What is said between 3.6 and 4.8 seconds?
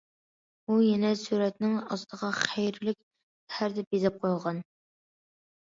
دەپ يېزىپ قويغان.